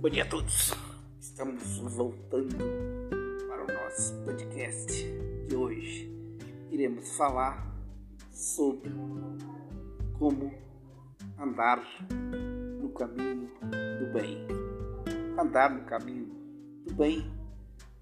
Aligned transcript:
Bom 0.00 0.08
dia 0.08 0.22
a 0.22 0.26
todos. 0.26 0.72
Estamos 1.20 1.76
voltando 1.94 2.56
para 3.46 3.64
o 3.64 3.66
nosso 3.66 4.14
podcast 4.24 4.90
de 5.46 5.54
hoje. 5.54 6.10
Iremos 6.70 7.18
falar 7.18 7.70
sobre 8.32 8.90
como 10.18 10.54
andar 11.38 11.84
no 12.80 12.88
caminho 12.94 13.50
do 13.98 14.10
bem. 14.14 14.46
Andar 15.38 15.68
no 15.68 15.84
caminho 15.84 16.34
do 16.86 16.94
bem 16.94 17.30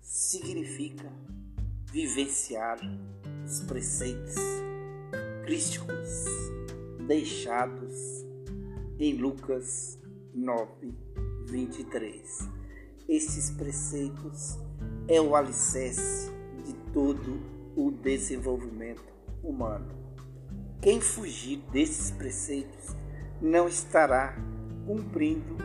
significa 0.00 1.12
vivenciar 1.90 2.78
os 3.44 3.58
preceitos 3.62 4.36
crísticos 5.44 6.24
deixados 7.08 8.24
em 9.00 9.14
Lucas 9.14 9.98
9, 10.32 10.94
23. 11.48 12.48
Estes 13.08 13.50
preceitos 13.50 14.58
é 15.08 15.20
o 15.20 15.34
alicerce 15.34 16.30
de 16.64 16.74
todo 16.92 17.40
o 17.74 17.90
desenvolvimento 17.90 19.02
humano. 19.42 19.88
Quem 20.80 21.00
fugir 21.00 21.58
desses 21.72 22.10
preceitos 22.10 22.94
não 23.40 23.66
estará 23.66 24.36
cumprindo 24.86 25.56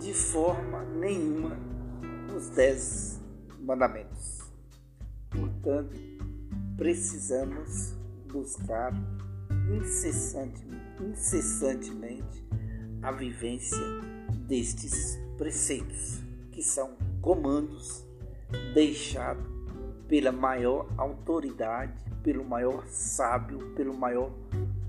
de 0.00 0.14
forma 0.14 0.82
nenhuma 0.84 1.56
os 2.34 2.48
dez 2.50 3.20
mandamentos. 3.60 4.40
Portanto, 5.28 5.96
precisamos 6.76 7.94
buscar 8.32 8.92
incessantemente, 9.76 11.02
incessantemente 11.02 12.44
a 13.02 13.12
vivência 13.12 13.76
destes 14.50 15.16
preceitos, 15.38 16.18
que 16.50 16.60
são 16.60 16.96
comandos 17.22 18.04
deixados 18.74 19.46
pela 20.08 20.32
maior 20.32 20.88
autoridade, 20.98 21.94
pelo 22.24 22.44
maior 22.44 22.84
sábio, 22.88 23.72
pelo 23.76 23.94
maior 23.94 24.34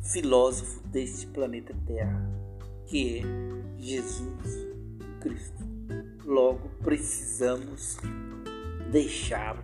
filósofo 0.02 0.81
deste 0.88 1.28
planeta 1.28 1.76
Terra, 1.86 2.28
que 2.88 3.20
é 3.20 3.22
Jesus 3.78 4.68
Cristo. 5.22 5.64
Logo, 6.25 6.68
precisamos 6.84 7.98
deixar 8.92 9.64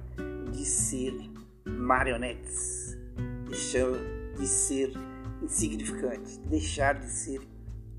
de 0.51 0.63
ser 0.63 1.11
marionetes, 1.65 2.95
deixar 3.49 3.89
de 4.37 4.47
ser 4.47 4.91
insignificantes, 5.41 6.37
deixar 6.45 6.99
de 6.99 7.09
ser 7.09 7.41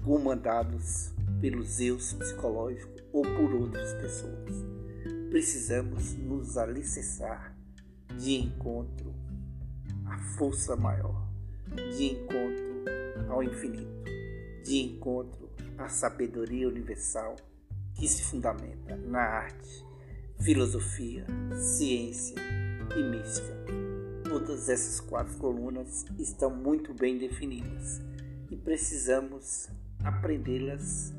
comandados 0.05 1.18
pelos 1.41 1.81
eus 1.81 2.13
psicológicos 2.13 3.03
ou 3.13 3.23
por 3.23 3.55
outras 3.55 3.95
pessoas. 3.95 4.65
Precisamos 5.31 6.15
nos 6.15 6.57
alicerçar 6.57 7.57
de 8.17 8.35
encontro 8.35 9.15
à 10.07 10.19
força 10.37 10.75
maior, 10.77 11.29
de 11.97 12.13
encontro 12.13 12.85
ao 13.29 13.43
infinito, 13.43 14.05
de 14.65 14.79
encontro 14.79 15.51
à 15.77 15.89
sabedoria 15.89 16.69
universal 16.69 17.37
que 17.95 18.09
se 18.09 18.23
fundamenta 18.23 18.97
na 18.97 19.21
arte, 19.21 19.85
filosofia, 20.41 21.27
ciência 21.55 22.37
e 22.97 23.03
mística. 23.03 23.57
Todas 24.29 24.69
essas 24.69 25.01
quatro 25.01 25.37
colunas 25.39 26.05
estão 26.19 26.51
muito 26.51 26.95
bem 26.95 27.19
definidas 27.19 28.01
e 28.51 28.57
precisamos 28.57 29.69
aprendê-las, 30.05 31.15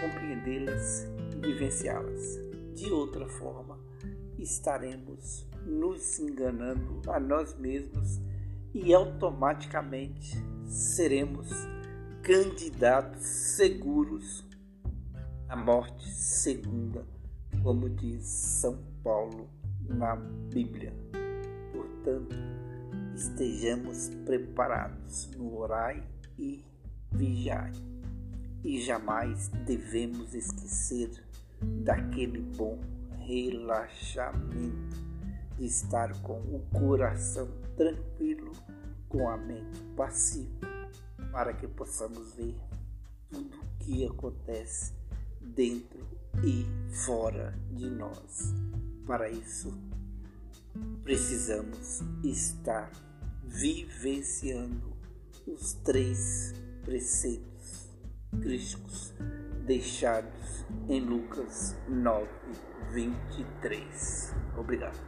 compreendê-las 0.00 1.06
e 1.36 1.46
vivenciá-las. 1.46 2.40
De 2.74 2.90
outra 2.90 3.28
forma, 3.28 3.78
estaremos 4.38 5.46
nos 5.66 6.18
enganando 6.18 7.02
a 7.10 7.20
nós 7.20 7.56
mesmos 7.58 8.20
e 8.74 8.92
automaticamente 8.92 10.36
seremos 10.66 11.50
candidatos 12.22 13.22
seguros 13.22 14.48
à 15.48 15.56
morte 15.56 16.08
segunda, 16.10 17.06
como 17.62 17.88
diz 17.90 18.24
São 18.24 18.78
Paulo 19.04 19.48
na 19.80 20.16
Bíblia. 20.16 20.92
Portanto, 21.72 22.34
estejamos 23.14 24.08
preparados 24.24 25.30
no 25.36 25.58
orai 25.58 26.02
e 26.38 26.64
vigiai 27.12 27.72
e 28.64 28.80
jamais 28.80 29.48
devemos 29.66 30.34
esquecer 30.34 31.10
daquele 31.60 32.40
bom 32.40 32.78
relaxamento 33.18 34.96
de 35.56 35.66
estar 35.66 36.20
com 36.22 36.38
o 36.38 36.60
coração 36.72 37.48
tranquilo, 37.76 38.52
com 39.08 39.28
a 39.28 39.36
mente 39.36 39.80
passiva, 39.96 40.66
para 41.30 41.52
que 41.52 41.66
possamos 41.68 42.34
ver 42.34 42.56
tudo 43.30 43.58
o 43.58 43.78
que 43.78 44.06
acontece 44.06 44.92
dentro 45.40 46.06
e 46.42 46.64
fora 47.04 47.58
de 47.70 47.90
nós. 47.90 48.54
Para 49.06 49.28
isso, 49.28 49.72
precisamos 51.02 52.00
estar 52.24 52.90
vivenciando 53.44 54.92
os 55.46 55.74
três 55.74 56.54
preceitos 56.84 57.51
críticos 58.40 59.14
deixados 59.66 60.64
em 60.88 61.00
Lucas 61.00 61.76
9, 61.88 62.28
23. 62.92 64.34
Obrigado. 64.56 64.98